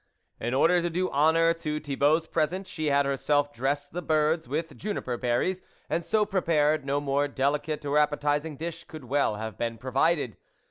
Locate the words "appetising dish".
7.99-8.83